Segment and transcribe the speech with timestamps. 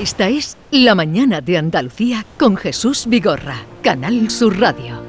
[0.00, 5.02] Esta es La Mañana de Andalucía con Jesús Vigorra, Canal Sur Radio.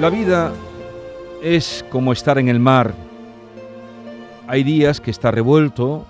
[0.00, 0.52] La vida
[1.40, 2.92] es como estar en el mar.
[4.48, 6.04] Hay días que está revuelto,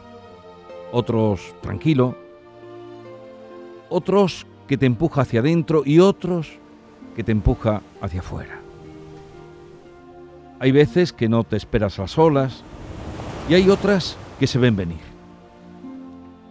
[0.93, 2.16] otros tranquilo,
[3.90, 6.59] otros que te empuja hacia adentro y otros
[7.19, 8.61] que te empuja hacia afuera.
[10.61, 12.63] Hay veces que no te esperas las olas
[13.49, 15.00] y hay otras que se ven venir.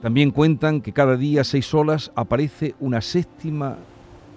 [0.01, 3.77] También cuentan que cada día seis olas aparece una séptima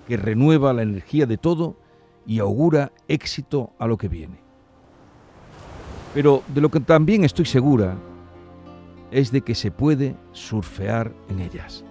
[0.06, 1.74] que renueva la energía de todo
[2.24, 4.38] y augura éxito a lo que viene.
[6.14, 7.96] Pero de lo que también estoy segura
[9.10, 11.84] es de que se puede surfear en ellas.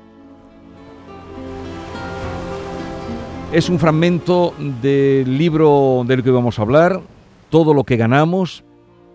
[3.52, 7.02] Es un fragmento del libro del que vamos a hablar,
[7.50, 8.64] Todo lo que ganamos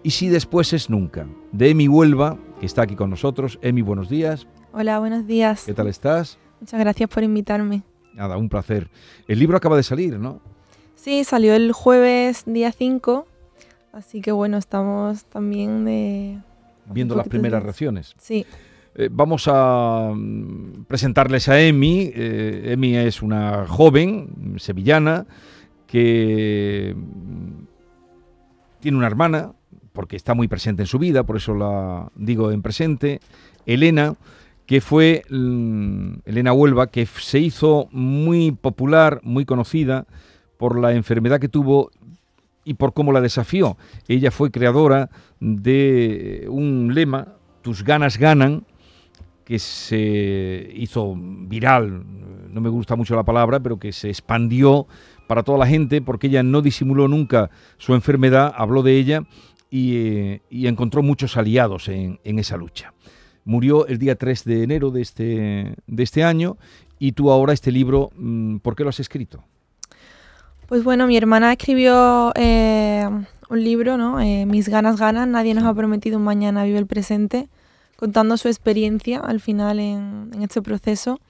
[0.03, 3.61] y si después es nunca, de Emi Huelva, que está aquí con nosotros.
[3.63, 4.49] Emi, buenos días.
[4.73, 5.63] Hola, buenos días.
[5.65, 6.37] ¿Qué tal estás?
[6.61, 7.85] Muchas gracias por invitarme.
[8.13, 8.91] Nada, un placer.
[9.29, 10.41] El libro acaba de salir, ¿no?
[10.97, 13.29] Sí, salió el jueves día 5,
[13.93, 16.41] así que bueno, estamos también de...
[16.87, 18.17] Viendo las primeras reacciones.
[18.19, 18.45] Sí.
[18.97, 22.13] Eh, vamos a mm, presentarles a Emi.
[22.15, 25.27] Eh, Emi es una joven sevillana
[25.87, 27.65] que mm,
[28.81, 29.53] tiene una hermana,
[29.93, 33.21] porque está muy presente en su vida, por eso la digo en presente,
[33.67, 34.15] Elena,
[34.67, 40.07] que fue mm, Elena Huelva, que se hizo muy popular, muy conocida
[40.57, 41.91] por la enfermedad que tuvo
[42.65, 43.77] y por cómo la desafió.
[44.09, 48.65] Ella fue creadora de un lema, tus ganas ganan,
[49.45, 52.05] que se hizo viral,
[52.51, 54.87] no me gusta mucho la palabra, pero que se expandió
[55.27, 59.25] para toda la gente porque ella no disimuló nunca su enfermedad, habló de ella
[59.71, 62.95] y, eh, encontró muchos aliados en, esa lucha.
[63.45, 66.57] Murió el día 3 de enero de este, de este año
[66.99, 69.45] y tú ahora este libro, mm, ¿por qué lo has escrito?
[70.67, 73.07] Pues bueno, mi hermana escribió eh,
[73.51, 74.21] un libro, ¿no?
[74.21, 77.49] Eh, Mis ganas ganan, nadie nos ha prometido un mañana, vive el presente
[77.97, 81.21] contando su experiencia al final en, este proceso.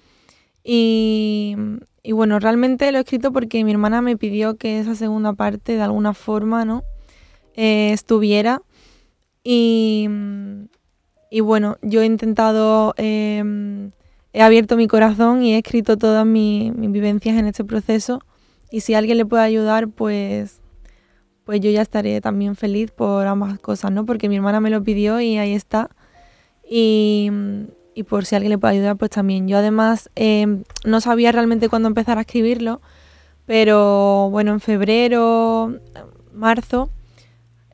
[0.62, 1.56] Y,
[2.10, 5.82] bueno, realmente lo he escrito porque mi hermana me pidió que esa segunda parte de
[5.82, 6.84] alguna forma ¿no?
[7.54, 8.62] Eh, estuviera.
[9.42, 10.08] Y,
[11.42, 13.90] bueno, yo he intentado, em,
[14.32, 18.20] he abierto mi corazón y he escrito todas mis, mis, vivencias en este proceso.
[18.70, 20.60] Y si alguien le puede ayudar, pues,
[21.44, 24.06] pues yo ya estaré también feliz por ambas cosas, ¿no?
[24.06, 25.90] Porque mi hermana me lo pidió y ahí está.
[26.68, 27.30] Y,
[28.08, 29.48] por si alguien le puede ayudar, pues también.
[29.48, 32.80] Yo además em, no sabía realmente cuándo empezar a escribirlo,
[33.46, 35.78] pero bueno, en febrero,
[36.32, 36.90] marzo,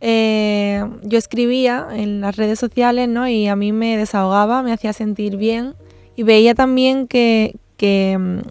[0.00, 3.28] eh, yo escribía en las redes sociales, ¿no?
[3.28, 5.74] Y a mí me desahogaba, me hacía sentir bien
[6.16, 8.42] y veía también que, que,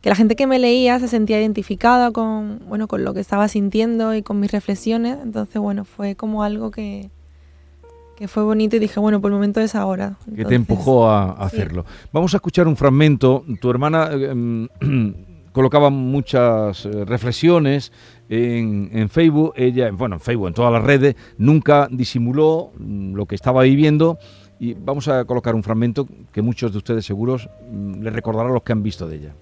[0.00, 3.48] que, la gente que me leía se sentía identificada con, bueno, con lo que estaba
[3.48, 5.18] sintiendo y con mis reflexiones.
[5.22, 7.10] Entonces, bueno, fue como algo que,
[8.18, 10.16] que fue bonito y dije, bueno, por el momento es ahora.
[10.34, 11.86] que te empujó a, hacerlo.
[12.12, 13.44] Vamos a escuchar un fragmento.
[13.60, 14.66] Tu hermana em,
[15.52, 17.92] colocaba muchas eh, reflexiones
[18.28, 23.36] en, Facebook, ella, bueno, en Facebook, en todas las redes, nunca disimuló mm, lo que
[23.36, 24.18] estaba viviendo
[24.58, 28.54] y vamos a colocar un fragmento que muchos de ustedes seguros mm, les recordarán a
[28.54, 29.34] los que han visto de ella.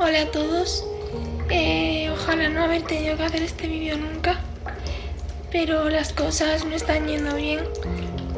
[0.00, 0.84] Hola a todos,
[1.50, 4.40] eh, ojalá no haber tenido que hacer este vídeo nunca,
[5.52, 7.60] pero las cosas no están yendo bien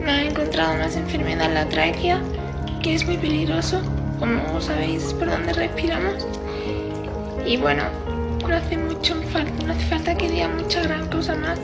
[0.00, 2.20] me ha encontrado una enfermedad en la tráquea,
[2.82, 3.80] que es muy peligroso,
[4.18, 6.26] como sabéis, es por donde respiramos.
[7.44, 7.84] Y bueno,
[8.46, 11.58] no hace mucho falta, no hace falta que diga mucha gran cosa más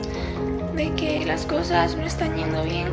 [0.75, 2.87] de que las cosas no están yendo bien.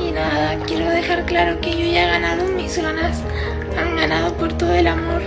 [0.00, 3.22] Y nada, quiero dejar claro que yo ya he ganado mis ganas,
[3.78, 5.22] han ganado por todo el amor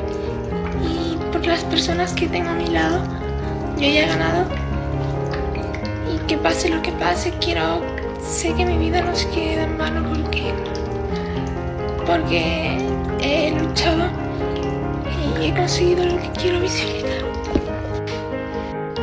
[0.83, 3.01] y por las personas que tengo a mi lado.
[3.77, 4.45] Yo ya he ganado
[6.13, 7.81] y que pase lo que pase, quiero
[8.25, 10.51] sé que mi vida no se queda en vano porque,
[12.05, 12.77] porque
[13.21, 14.09] he luchado
[15.39, 17.23] y he conseguido lo que quiero visibilizar.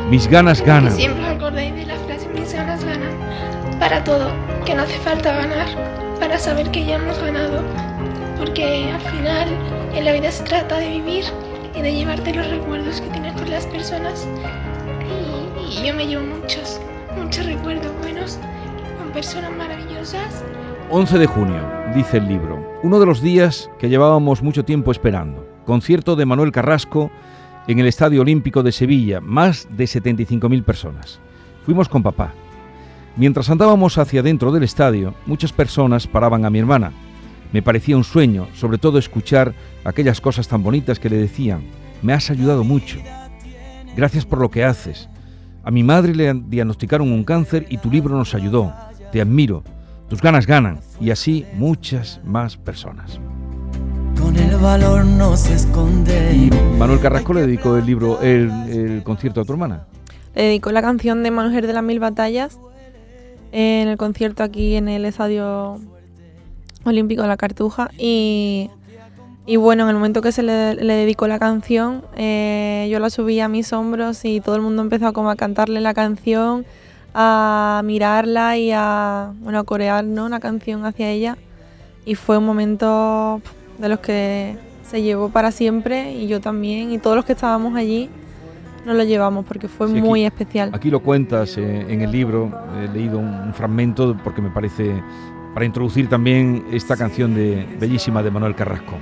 [0.09, 0.91] Mis ganas ganan.
[0.91, 3.13] siempre acordéis de la frase mis ganas ganan
[3.79, 4.29] para todo,
[4.65, 5.67] que no hace falta ganar
[6.19, 7.63] para saber que ya hemos ganado,
[8.37, 9.47] porque al final
[9.95, 11.25] en la vida se trata de vivir
[11.73, 14.27] y de llevarte los recuerdos que tienes con las personas
[15.09, 16.79] y, y yo me llevo muchos,
[17.17, 18.37] muchos recuerdos buenos
[19.13, 20.43] personas maravillosas.
[20.89, 21.61] 11 de junio,
[21.95, 25.47] dice el libro, uno de los días que llevábamos mucho tiempo esperando.
[25.65, 27.11] Concierto de Manuel Carrasco
[27.67, 31.19] en el Estadio Olímpico de Sevilla, más de 75.000 personas.
[31.63, 32.33] Fuimos con papá.
[33.15, 36.91] Mientras andábamos hacia dentro del estadio, muchas personas paraban a mi hermana.
[37.53, 41.61] Me parecía un sueño, sobre todo escuchar aquellas cosas tan bonitas que le decían.
[42.01, 42.97] Me has ayudado mucho.
[43.95, 45.07] Gracias por lo que haces.
[45.63, 48.73] A mi madre le diagnosticaron un cáncer y tu libro nos ayudó.
[49.13, 49.61] Te admiro.
[50.09, 50.79] Tus ganas ganan.
[50.99, 53.19] Y así muchas más personas.
[54.19, 56.33] Con el valor no se esconde.
[56.33, 56.49] Y
[56.79, 59.85] Manuel Carrasco le dedicó el libro, el, el concierto a tu hermana.
[60.33, 62.57] Le dedicó la canción de Mujer de las Mil Batallas
[63.51, 65.79] en el concierto aquí en el Estadio
[66.83, 67.91] Olímpico de la Cartuja.
[67.99, 68.71] Y,
[69.45, 73.11] y bueno, en el momento que se le, le dedicó la canción, eh, yo la
[73.11, 76.65] subí a mis hombros y todo el mundo empezó como a cantarle la canción,
[77.13, 80.25] a mirarla y a, bueno, a corear ¿no?
[80.25, 81.37] una canción hacia ella.
[82.05, 83.41] Y fue un momento
[83.77, 87.75] de los que se llevó para siempre y yo también y todos los que estábamos
[87.75, 88.09] allí
[88.85, 90.69] nos lo llevamos porque fue Sí, muy aquí- especial.
[90.73, 92.51] Aquí lo cuentas eh, en el libro,
[92.83, 95.01] he leído un, un fragmento porque me parece
[95.53, 98.93] para introducir también esta canción de bellísima de Manuel Carrasco.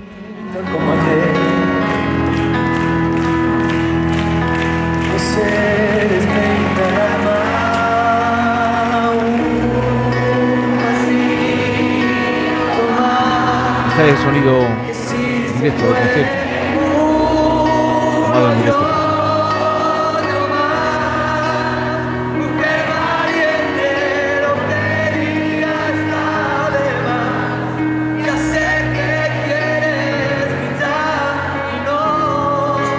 [14.18, 14.68] Sonido.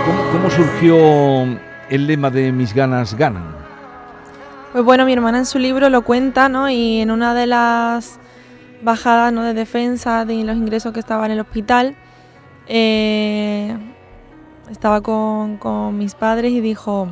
[0.04, 0.96] ¿Cómo, cómo surgió
[1.90, 3.54] el lema de Mis ganas ganan?
[4.72, 6.70] Pues bueno, mi hermana en su libro lo cuenta, ¿no?
[6.70, 8.18] Y en una de las
[8.82, 9.42] bajadas ¿no?
[9.42, 11.94] de defensa de los ingresos que estaba en el hospital,
[12.66, 13.76] eh,
[14.70, 17.08] estaba con, con mis padres y dijo,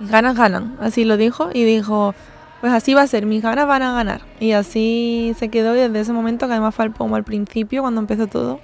[0.00, 2.14] mis ganas ganan, así lo dijo, y dijo,
[2.60, 4.22] pues así va a ser, mis ganas van a ganar.
[4.40, 7.82] Y así se quedó y desde ese momento, que además fue al- como al principio,
[7.82, 8.60] cuando empezó todo,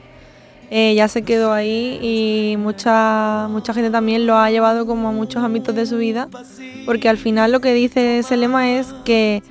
[0.71, 5.13] eh, ya se quedó ahí y mucha, mucha gente también lo ha llevado como a
[5.13, 6.29] muchos ámbitos de su vida,
[6.87, 9.43] porque al final lo que dice ese lema es que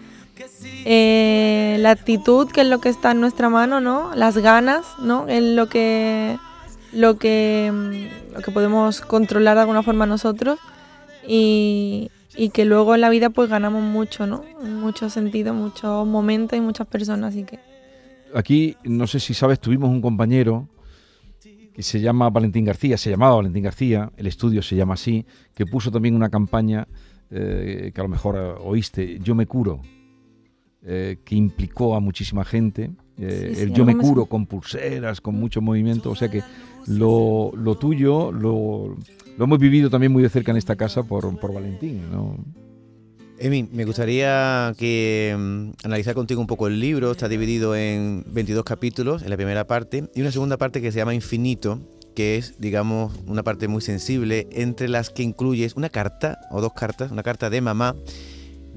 [0.86, 4.14] eh, la actitud, que es lo que está en nuestra mano, ¿no?
[4.16, 5.28] Las ganas, ¿no?
[5.28, 6.38] Es lo que,
[6.94, 10.60] lo que, mm, lo que podemos controlar de alguna forma nosotros
[11.28, 12.10] y,
[12.54, 14.44] que luego en la vida pues ganamos mucho, ¿no?
[14.64, 17.60] En muchos sentidos, muchos momentos y muchas personas, así que...
[18.34, 20.70] Aquí, no sé si sabes, tuvimos un compañero
[21.74, 25.66] que se llama Valentín García, se llamaba Valentín García, el estudio se llama así, que
[25.66, 26.88] puso también una campaña
[27.32, 29.82] eh, que a lo mejor eh, oíste, Yo me curo,
[30.84, 32.92] eh, que implicó a muchísima gente.
[33.18, 36.42] eh, Sí, sí, el Yo me curo con pulseras, con mucho movimiento, o sea que
[36.88, 38.96] lo, lo tuyo lo,
[39.38, 42.10] lo hemos vivido también muy de cerca en esta casa por, por Valentín.
[42.12, 42.38] ¿no?
[43.40, 47.12] Emi, me gustaría que mm, analizar contigo un poco el libro.
[47.12, 50.98] Está dividido en 22 capítulos, en la primera parte, y una segunda parte que se
[50.98, 51.80] llama Infinito,
[52.16, 56.74] que es, digamos, una parte muy sensible, entre las que incluyes una carta, o dos
[56.74, 57.96] cartas, una carta de mamá,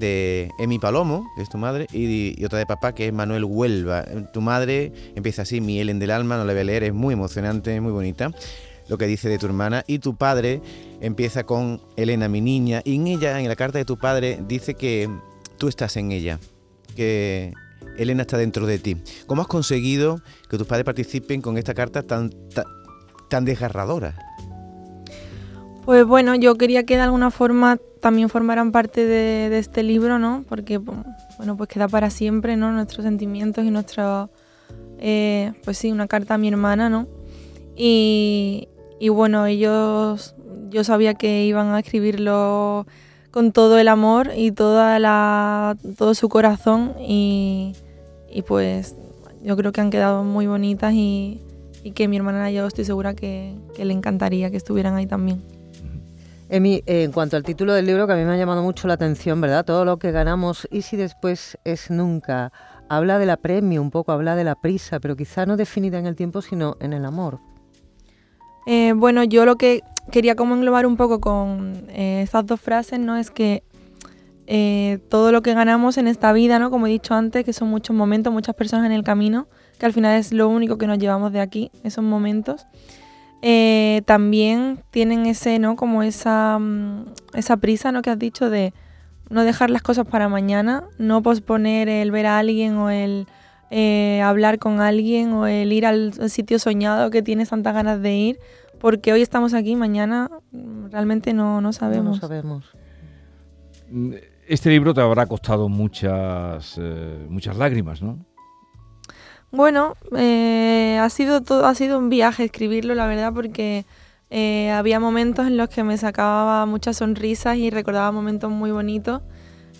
[0.03, 4.03] de Emi Palomo, que es tu madre, y, otra de papá, que es Manuel Huelva.
[4.33, 7.13] Tu madre empieza así, mi Ellen del alma, no la voy a leer, es muy
[7.13, 8.31] emocionante, muy bonita
[8.89, 10.61] lo que dice de tu hermana y tu padre
[10.99, 14.73] empieza con Elena, mi niña, y en ella, en la carta de tu padre, dice
[14.73, 15.09] que
[15.57, 16.37] tú estás en ella,
[16.93, 17.53] que
[17.97, 18.97] Elena está dentro de ti.
[19.25, 22.29] ¿Cómo has conseguido que tus padres participen con esta carta tan,
[23.29, 24.32] tan desgarradora?
[25.85, 30.45] Pues bueno, yo quería que de alguna forma también formaran parte de, este libro, ¿no?
[30.47, 32.71] Porque, bueno, pues queda para siempre, ¿no?
[32.71, 34.29] Nuestros sentimientos y nuestra,
[34.99, 37.07] eh, pues sí, una carta a mi hermana, ¿no?
[37.75, 38.69] Y,
[39.09, 40.35] bueno, ellos,
[40.69, 42.87] yo sabía que iban a escribirlo
[43.31, 47.73] con todo el amor y toda la, todo su corazón y,
[48.31, 48.95] y pues
[49.43, 51.41] yo creo que han quedado muy bonitas y,
[51.83, 55.41] y que mi hermana yo estoy segura que le encantaría que estuvieran ahí también.
[56.49, 58.95] Emi, en cuanto al título del libro, que a mí me ha llamado mucho la
[58.95, 59.65] atención, ¿verdad?
[59.65, 62.51] Todo lo que ganamos y si después es nunca.
[62.89, 66.15] Habla del apremio un poco, habla de la prisa, pero quizá no definida en el
[66.15, 67.39] tiempo, sino en el amor.
[68.65, 69.81] Eh, bueno, yo lo que
[70.11, 73.17] quería como englobar un poco con eh, estas dos frases, ¿no?
[73.17, 73.63] Es que
[74.45, 76.69] eh, todo lo que ganamos en esta vida, ¿no?
[76.69, 79.47] Como he dicho antes, que son muchos momentos, muchas personas en el camino,
[79.79, 82.67] que al final es lo único que nos llevamos de aquí, esos momentos.
[83.45, 85.75] Eh, también tienen ese, ¿no?
[85.75, 88.01] Como esa, mm, esa prisa, ¿no?
[88.01, 88.73] Que has dicho de
[89.29, 93.27] no dejar las cosas para mañana, no posponer el ver a alguien o el
[93.69, 98.15] eh, hablar con alguien o el ir al sitio soñado que tienes tantas ganas de
[98.15, 98.39] ir,
[98.79, 102.21] porque hoy estamos aquí, mañana mm, realmente no, no sabemos.
[102.21, 102.71] No sabemos.
[103.91, 104.13] Mm,
[104.47, 108.19] Este libro te habrá costado muchas, eh, muchas lágrimas, ¿no?
[109.53, 113.85] Bueno, eh, ha, sido todo, ha sido un viaje escribirlo, la verdad, porque
[114.31, 119.21] eh, había momentos en los que me sacaba muchas sonrisas y recordaba momentos muy bonitos.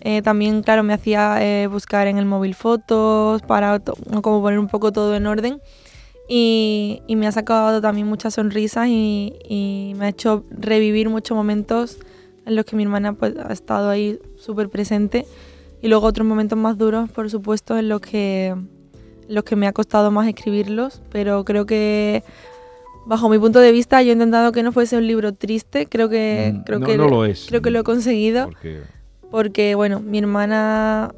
[0.02, 4.92] Eh, también, claro, me hacía buscar en el móvil fotos para como poner un poco
[4.92, 5.60] todo en orden.
[6.30, 11.36] Y, y me ha sacado también muchas sonrisas y, y me ha hecho revivir muchos
[11.36, 11.98] momentos
[12.46, 15.26] en los que mi hermana pues, ha estado ahí súper presente.
[15.82, 18.56] Y luego otros momentos más duros, por supuesto, en los que
[19.28, 22.24] los que me ha costado más escribirlos, pero creo que
[23.06, 26.10] bajo mi punto de vista yo he intentado que no fuese un libro triste, creo
[26.10, 27.46] que Mm, creo no- que no lo es.
[27.50, 28.82] creo que lo he conseguido Porque
[29.32, 31.12] porque bueno, mi hermana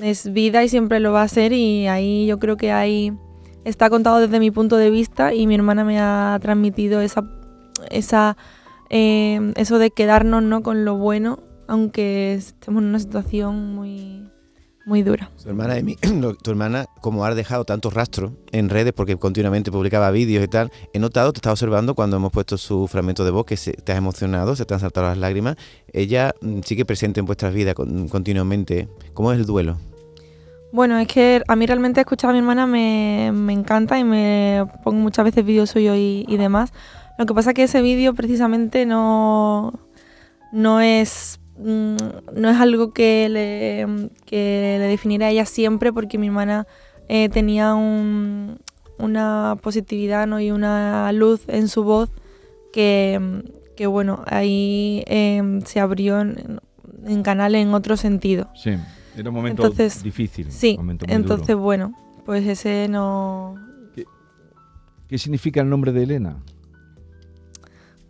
[0.00, 3.12] es vida y siempre lo va a ser y ahí yo creo que ahí
[3.64, 7.24] está contado desde mi punto de vista y mi hermana me ha transmitido esa
[7.90, 8.36] esa
[8.90, 14.28] eh, eso de quedarnos no con lo bueno aunque estemos en una situación muy
[14.86, 15.30] muy dura.
[15.42, 15.96] Tu hermana, Emi,
[16.42, 20.70] tu hermana, como ha dejado tantos rastros en redes porque continuamente publicaba vídeos y tal,
[20.94, 23.92] he notado, te estaba observando cuando hemos puesto su fragmento de voz que se- te
[23.92, 25.56] has emocionado, se te han saltado las lágrimas.
[25.92, 28.88] Ella mm, sigue presente en vuestras vidas con- continuamente.
[29.12, 29.76] ¿Cómo es el duelo?
[30.72, 34.64] Bueno, es que a mí realmente escuchar a mi hermana me, me encanta y me
[34.84, 36.72] pongo muchas veces vídeos suyos y, y demás.
[37.18, 39.72] Lo que pasa es que ese vídeo precisamente no,
[40.52, 41.96] no es mm,
[42.34, 46.66] no es algo que le, que le definiera a ella siempre porque mi hermana
[47.08, 48.58] eh, tenía un-
[48.98, 50.40] una positividad ¿no?
[50.40, 52.10] y una luz en su voz
[52.72, 53.42] que,
[53.76, 56.60] que bueno, ahí em, se abrió en,
[57.06, 58.48] en canales en otro sentido.
[58.54, 58.70] sí,
[59.16, 60.50] era un momento Entonces, difícil.
[60.50, 61.58] Sí, momento entonces duro.
[61.60, 61.94] bueno,
[62.24, 63.54] pues ese no...
[65.08, 66.36] ¿Qué significa el nombre de Elena?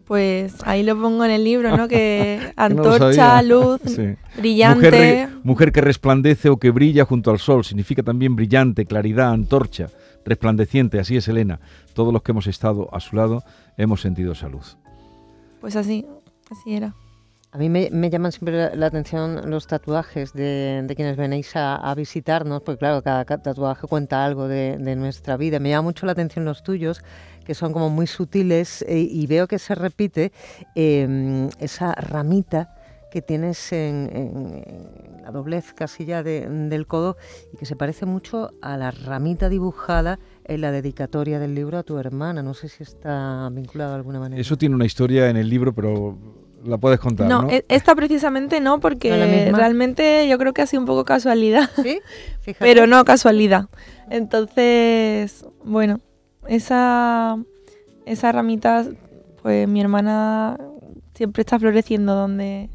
[0.06, 1.88] Pues ahí lo pongo en el libro, ¿no?
[1.88, 4.14] Que no antorcha, luz, Sí.
[4.36, 4.86] brillante.
[4.86, 7.64] Mujer, mujer que resplandece o que brilla junto al sol.
[7.64, 9.88] Significa también brillante, claridad, antorcha,
[10.24, 11.00] resplandeciente.
[11.00, 11.58] Así es Elena.
[11.92, 13.42] Todos los que hemos estado a su lado
[13.76, 14.76] hemos sentido esa luz.
[15.60, 16.06] Pues así,
[16.50, 16.94] así era.
[17.56, 22.60] A mí me, llaman siempre la, atención los tatuajes de, de quienes venéis a, visitarnos,
[22.60, 25.58] porque claro, cada, ca- tatuaje cuenta algo de, nuestra vida.
[25.58, 27.02] Me llama mucho la atención los tuyos,
[27.46, 30.32] que son como muy sutiles eh, y veo que se repite
[30.74, 32.74] eh, esa ramita
[33.10, 34.62] que tienes en, en-
[35.16, 37.16] en la doblez casi ya de- del codo
[37.54, 41.84] y que se parece mucho a la ramita dibujada en la dedicatoria del libro a
[41.84, 42.42] tu hermana.
[42.42, 44.38] No sé si está vinculado de alguna manera.
[44.42, 46.18] Eso tiene una historia en el libro, pero
[46.66, 47.42] la puedes contar, ¿no?
[47.42, 51.70] No, e- esta precisamente no, porque realmente yo creo que ha sido un poco casualidad,
[51.82, 52.00] ¿Sí?
[52.40, 52.64] Fíjate.
[52.64, 53.66] pero no casualidad.
[54.10, 56.00] Entonces, bueno,
[56.48, 57.36] esa,
[58.04, 58.84] esa ramita,
[59.42, 60.58] pues mi hermana
[61.14, 62.68] siempre está floreciendo donde...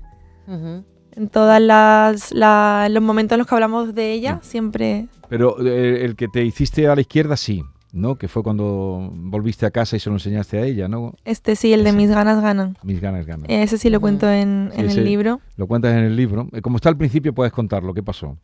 [1.13, 6.03] En todas las, la- los momentos en los que hablamos de ella, siempre Pero eh,
[6.03, 8.15] el que te hiciste a la izquierda, sí, ¿no?
[8.17, 11.13] Que fue cuando volviste a casa y se lo enseñaste a ella, ¿no?
[11.25, 11.97] Este sí, el de Ese.
[11.97, 12.77] mis ganas ganan.
[12.83, 13.49] Mis ganas ganan.
[13.49, 15.41] Ese sí lo cuento en, Sí, en ese- el libro.
[15.57, 16.47] Lo cuentas en el libro.
[16.53, 17.93] Eh, Como está al principio, puedes contarlo.
[17.93, 18.37] ¿Qué pasó?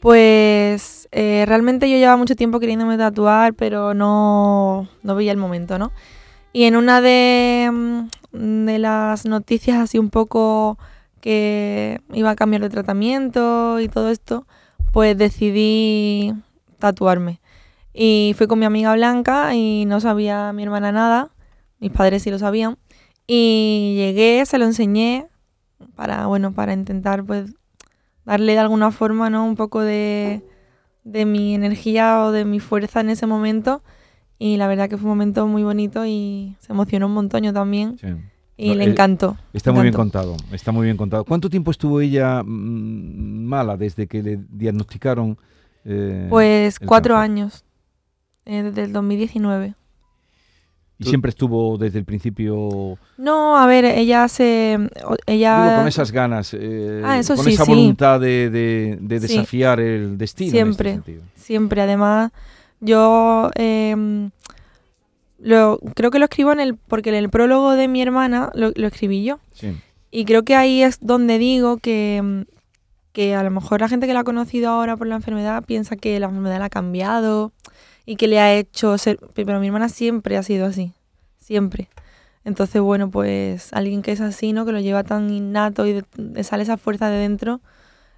[0.00, 5.78] Pues eh, realmente yo llevaba mucho tiempo queriéndome tatuar, pero no, no veía el momento,
[5.78, 5.92] ¿no?
[6.54, 7.70] Y en una de,
[8.32, 10.78] mm, de las noticias así un poco
[11.20, 14.46] que iba a cambiar de tratamiento y todo esto,
[14.92, 16.32] pues decidí
[16.78, 17.40] tatuarme.
[17.92, 21.30] Y fui con mi amiga Blanca y no sabía mi hermana nada,
[21.80, 22.78] mis padres sí lo sabían.
[23.26, 25.26] Y llegué, se lo enseñé
[25.96, 27.52] para, bueno, para intentar pues
[28.24, 29.44] darle de alguna forma, ¿no?
[29.44, 30.42] Un poco de,
[31.04, 33.82] de mi energía o de mi fuerza en ese momento.
[34.38, 37.52] Y la verdad que fue un momento muy bonito y se emocionó un montón yo
[37.52, 37.98] también.
[37.98, 38.06] Sí.
[38.56, 39.36] Y No, le eh, encantó.
[39.52, 40.20] Está muy bien encantó.
[40.20, 40.36] contado.
[40.52, 41.24] Está muy bien contado.
[41.24, 45.36] ¿Cuánto tiempo estuvo ella mm, mala desde que le diagnosticaron?
[45.84, 47.30] eh, Pues cuatro cáncer?
[47.30, 47.64] años,
[48.46, 49.74] eh, desde el 2019.
[50.98, 52.98] Y siempre estuvo desde el principio.
[53.16, 54.78] No, a ver, ella se...
[55.06, 55.64] o- Ella...
[55.64, 57.70] Digo, con esas ganas, eh, Ah, eso con sí, esa sí.
[57.70, 59.28] voluntad de, de- de Sí.
[59.28, 60.50] desafiar el destino.
[60.50, 60.90] Siempre.
[60.90, 61.20] En este.
[61.36, 62.32] Siempre, además,
[62.80, 64.30] yo em,
[65.38, 66.76] lo, creo que lo escribo en el...
[66.76, 69.38] Porque en el prólogo de mi hermana lo, lo escribí yo.
[69.54, 69.74] Sí.
[70.10, 72.44] Y creo que ahí es donde digo que,
[73.12, 75.96] que a lo mejor la gente que la ha conocido ahora por la enfermedad piensa
[75.96, 77.52] que la enfermedad la ha cambiado
[78.10, 79.20] y que le ha hecho ser...
[79.34, 80.94] Pero mi hermana siempre ha sido así,
[81.38, 81.88] siempre.
[82.44, 84.66] Entonces, bueno, pues alguien que es así, ¿no?
[84.66, 87.60] Que lo lleva tan innato y de- le sale esa fuerza de dentro,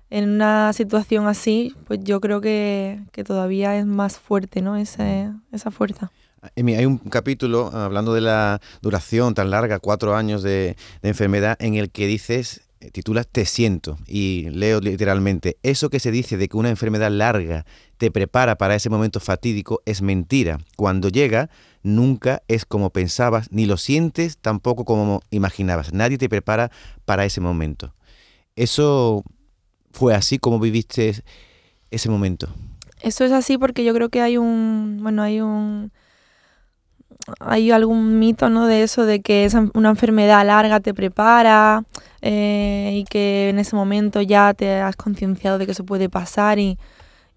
[0.08, 4.76] en una situación así, pues yo creo que, que todavía es más fuerte, ¿no?
[4.76, 6.10] Ese, esa fuerza.
[6.56, 11.74] Emi, hay un capítulo hablando de la duración tan larga, cuatro años de, enfermedad, en
[11.74, 16.56] el que dices, titulas Te siento, y leo literalmente, eso que se dice de que
[16.56, 17.64] una enfermedad larga
[17.98, 20.58] te prepara para ese momento fatídico es mentira.
[20.76, 21.50] Cuando llega,
[21.82, 25.92] nunca es como pensabas, ni lo sientes tampoco como imaginabas.
[25.92, 26.70] Nadie te prepara
[27.04, 27.94] para ese momento.
[28.56, 29.22] Eso
[29.92, 31.22] fue así como viviste
[31.90, 32.48] ese momento.
[33.02, 35.92] Eso es así porque yo creo que hay un, bueno, hay un,
[37.40, 38.66] hay algún mito, ¿no?
[38.66, 41.84] De eso, de que es una enfermedad larga te prepara
[42.20, 46.58] eh, y que en ese momento ya te has concienciado de que eso puede pasar
[46.58, 46.78] y,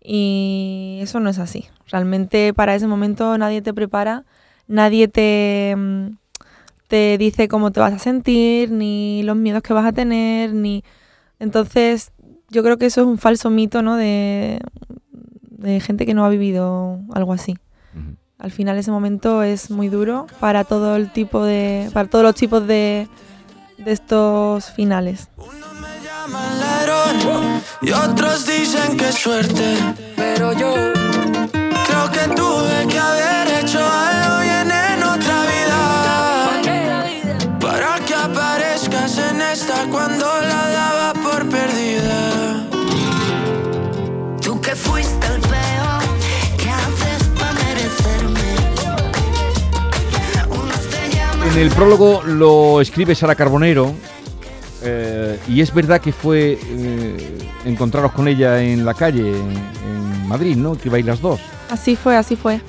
[0.01, 1.65] y eso no es así.
[1.87, 4.23] Realmente para ese momento nadie te prepara,
[4.67, 6.17] nadie te, mm,
[6.87, 10.83] te dice cómo te vas a sentir, ni los miedos que vas a tener, ni...
[11.39, 12.11] Entonces
[12.49, 13.95] yo creo que eso es un falso mito, ¿no?
[13.97, 14.59] De
[15.81, 17.57] gente que no ha vivido algo así.
[18.37, 22.35] Al final ese momento es muy duro para todo el tipo de, para todos los
[22.35, 23.07] tipos de,
[23.77, 25.29] de estos finales.
[27.81, 29.77] Y otros dicen que suerte,
[30.15, 30.73] pero yo
[31.85, 33.44] creo que tuve que haber
[51.57, 53.93] el prólogo lo escribe Sara Carbonero
[54.83, 60.27] eh, y es verdad que fue eh, encontraros con ella en la calle, en, en
[60.27, 60.77] Madrid, ¿no?
[60.77, 61.39] Que ibais las dos.
[61.69, 62.59] Así fue, así fue.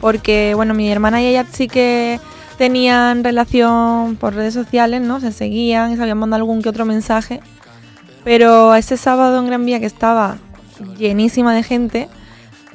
[0.00, 2.18] Porque, bueno, mi hermana y ella sí que
[2.58, 5.20] tenían relación por redes sociales, ¿no?
[5.20, 7.40] Se seguían y se habían mandado algún que otro mensaje.
[8.24, 10.38] Pero ese sábado en Gran Vía, que estaba
[10.98, 12.08] llenísima de gente,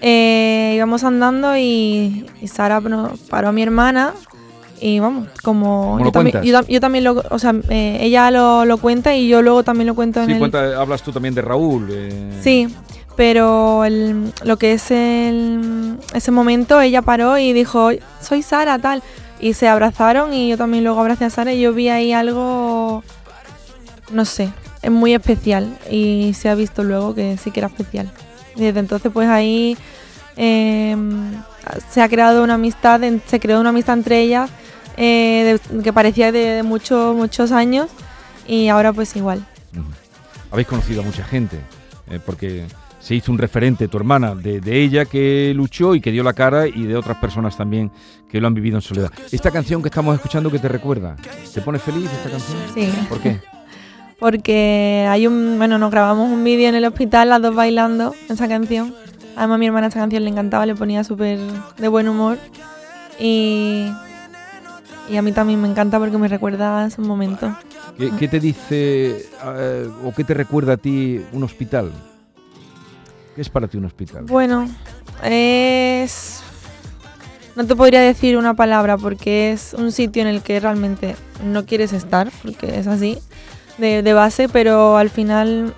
[0.01, 2.81] eh, íbamos andando y, Sara
[3.29, 4.13] paró a mi hermana
[4.79, 5.93] y vamos, como...
[5.93, 6.45] ¿Cómo lo yo, también, cuentas?
[6.51, 7.23] yo, tam- yo también lo...
[7.31, 10.31] O sea, eh, ella lo, lo cuenta y yo luego también lo cuento en Sí,
[10.33, 10.39] el...
[10.39, 11.87] cuenta, hablas tú también de Raúl.
[11.91, 12.67] eh, Sí,
[13.15, 17.89] pero el- lo que es el, ese momento, ella paró y dijo,
[18.21, 19.01] soy Sara, tal.
[19.39, 23.03] Y se abrazaron y yo también luego abracé a Sara y yo vi ahí algo,
[24.11, 24.49] no sé,
[24.83, 25.75] es muy especial.
[25.91, 28.09] Y se ha visto luego que sí que era especial.
[28.55, 29.77] Desde entonces pues ahí
[30.35, 31.33] em,
[31.91, 34.49] se ha creado una amistad, en- se creó una amistad entre ellas
[34.97, 37.87] eh, de- que parecía de, de muchos, muchos años
[38.47, 39.45] y ahora pues igual.
[40.51, 41.59] Habéis conocido a mucha gente,
[42.09, 42.65] eh, porque
[42.99, 46.33] se hizo un referente, tu hermana, de, de ella que luchó y que dio la
[46.33, 47.91] cara y de otras personas también
[48.29, 49.11] que lo han vivido en soledad.
[49.31, 51.15] Esta canción que estamos escuchando, ¿qué te recuerda?
[51.53, 52.57] ¿Te pone feliz esta canción?
[52.73, 52.89] Sí.
[53.07, 53.39] ¿Por qué?
[54.19, 58.47] porque hay un, bueno, nos grabamos un vídeo en el hospital, las dos bailando esa
[58.47, 58.93] canción.
[59.35, 61.37] Además a mi hermana esa canción le encantaba, le ponía súper
[61.77, 62.37] de buen humor.
[63.19, 63.87] Y,
[65.09, 67.51] y a mí también me encanta porque me recuerda a esos momentos.
[67.97, 71.91] ¿Qué, qué te dice eh, o qué te recuerda a ti un hospital?
[73.35, 74.23] ¿Qué es para ti un hospital?
[74.25, 74.67] Bueno,
[75.23, 76.41] es...
[77.55, 81.65] No te podría decir una palabra porque es un sitio en el que realmente no
[81.65, 83.17] quieres estar, porque es así,
[83.79, 85.73] de, de base, pero al final,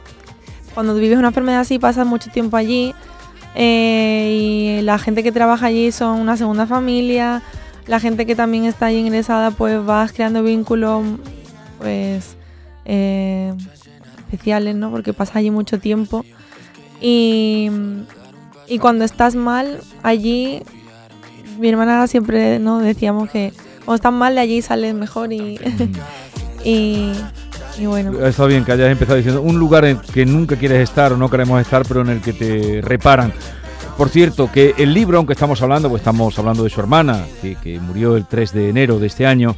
[0.74, 2.94] cuando vives una enfermedad así, pasas mucho tiempo allí
[3.56, 7.42] eh, y la gente que trabaja allí son una segunda familia,
[7.90, 11.04] la gente que también está allí ingresada, pues vas creando vínculos,
[11.80, 12.36] pues,
[12.86, 13.52] eh,
[14.20, 14.92] especiales, ¿no?
[14.92, 16.24] Porque pasas allí mucho tiempo.
[17.02, 17.72] Y,
[18.68, 20.62] y cuando estás mal, allí,
[21.58, 22.78] mi hermana siempre ¿no?
[22.78, 23.54] decíamos que
[23.86, 25.60] cuando estás mal, de allí sales mejor y,
[26.64, 27.12] y,
[27.80, 28.24] y bueno.
[28.24, 31.28] Está bien que hayas empezado diciendo un lugar en que nunca quieres estar o no
[31.28, 33.34] queremos estar, pero en el que te reparan.
[34.00, 37.82] Por cierto, que el libro, aunque estamos hablando, pues estamos hablando de su hermana, que,
[37.82, 39.58] murió el 3 de enero de este año,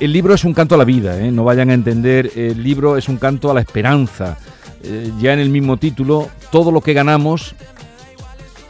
[0.00, 1.30] el libro es un canto a la vida, ¿eh?
[1.30, 4.38] no vayan a entender, el libro es un canto a la esperanza.
[4.82, 7.54] Eh, ya en el mismo título, todo lo que ganamos,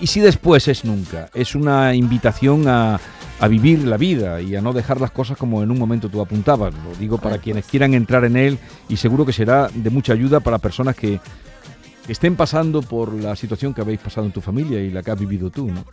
[0.00, 3.00] y si después es nunca, es una invitación a,
[3.48, 6.74] vivir la vida y a no dejar las cosas como en un momento tú apuntabas.
[6.74, 10.40] Lo digo para quienes quieran entrar en él y seguro que será de mucha ayuda
[10.40, 11.20] para personas que
[12.09, 15.19] estén pasando por la situación que habéis pasado en tu familia y la que has
[15.19, 15.85] vivido tú, ¿no?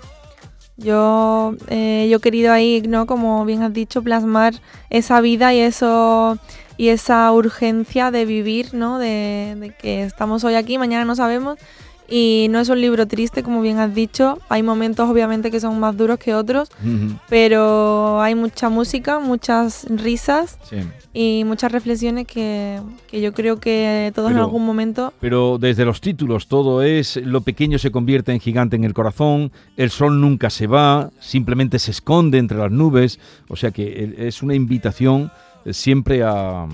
[0.75, 3.05] Yo, eh, yo he querido ahí, ¿no?
[3.05, 4.55] Como bien has dicho, plasmar
[4.89, 6.39] esa vida y eso
[6.77, 8.97] y esa urgencia de vivir, ¿no?
[8.97, 11.59] De, de que estamos hoy aquí, mañana no sabemos
[12.07, 14.37] Y no es un libro triste, como bien has dicho.
[14.49, 19.85] Hay momentos, obviamente, que son más duros que otros, Ujú, pero hay mucha música, muchas
[19.89, 20.77] risas sí.
[21.13, 25.85] y muchas reflexiones que, que yo creo que todos en Pero- algún momento Pero desde
[25.85, 30.19] los títulos todo es lo pequeño se convierte en gigante en el corazón, el sol
[30.19, 34.55] nunca se va, simplemente se esconde entre las nubes, o sea que el- es una
[34.55, 35.31] invitación
[35.65, 36.67] eh, siempre a,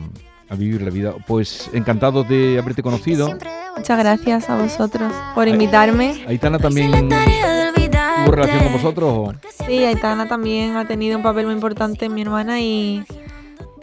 [0.49, 1.13] a vivir la vida.
[1.27, 3.37] Pues encantado de haberte conocido.
[3.75, 6.23] Muchas gracias a vosotros por invitarme.
[6.27, 9.13] Aitana también tuvo relación con vosotros.
[9.13, 9.33] o?
[9.65, 13.03] Sí, Aitana también ha tenido un papel muy importante en mi hermana y,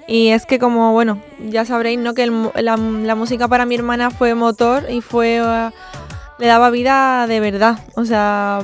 [0.06, 2.14] y es que como, bueno, ya sabréis, ¿no?
[2.14, 5.38] Que el la música para mi hermana fue motor y fue...
[5.38, 5.70] eh,
[6.38, 8.60] le daba vida de verdad, o sea,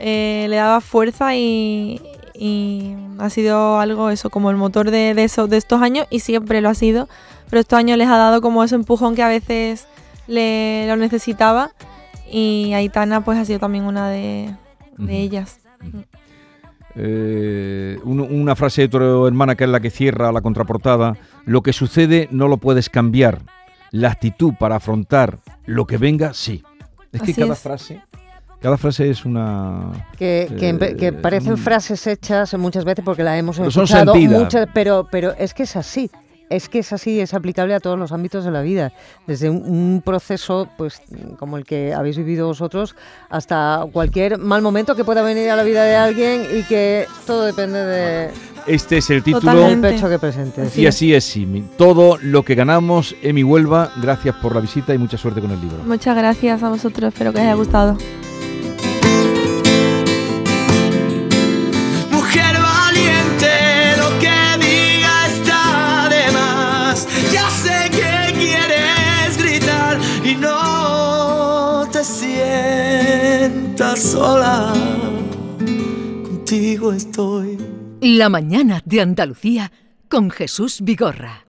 [0.00, 2.00] eh, le daba fuerza y,
[2.38, 6.20] y ha sido algo eso, como el motor de, de, eso, de estos años y
[6.20, 7.08] siempre lo ha sido,
[7.50, 9.86] pero estos años les ha dado como ese empujón que a veces
[10.26, 11.70] le lo necesitaba
[12.30, 14.54] y Aitana pues ha sido también una de,
[14.98, 15.12] de Ujú.
[15.12, 15.58] ellas.
[16.94, 21.16] Eh, un- una frase de tu hermana que es la que cierra la contraportada.
[21.44, 23.40] Lo que sucede no lo puedes cambiar.
[23.90, 26.64] La actitud para afrontar lo que venga, sí.
[27.12, 27.60] Es que Así cada es.
[27.60, 28.02] frase,
[28.60, 29.90] cada frase es una.
[30.18, 31.58] Que, que, empe- que Eh, parecen mm.
[31.58, 34.40] frases hechas muchas veces porque las hemos Pero son escuchado sentidas.
[34.40, 36.10] muchas, pero, pero es que es así.
[36.48, 38.92] Es que es así, es aplicable a todos los ámbitos de la vida,
[39.26, 41.02] desde un, un proceso pues
[41.40, 42.94] como el que habéis vivido vosotros
[43.30, 47.44] hasta cualquier mal momento que pueda venir a la vida de alguien y que todo
[47.46, 48.30] depende de
[48.68, 49.50] Este es el título.
[49.50, 49.88] del Totalmente.
[49.96, 50.78] pecho que presentes.
[50.78, 51.62] Y así es, Simi.
[51.76, 55.60] Todo lo que ganamos, Emi Huelva, gracias por la visita y mucha suerte con el
[55.60, 55.78] libro.
[55.84, 57.98] Muchas gracias a vosotros, espero que os haya gustado.
[62.26, 67.06] Mujer valiente, lo que diga está de más.
[67.32, 74.72] Ya sé que quieres gritar y no te sientas sola.
[76.24, 77.58] Contigo estoy.
[78.00, 79.70] La mañana de Andalucía
[80.08, 81.44] con Jesús Vigorra.